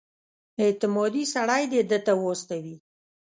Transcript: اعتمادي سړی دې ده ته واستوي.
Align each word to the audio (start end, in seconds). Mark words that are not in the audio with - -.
اعتمادي 0.63 1.23
سړی 1.33 1.63
دې 1.71 1.81
ده 1.89 1.99
ته 2.05 2.13
واستوي. 2.21 2.77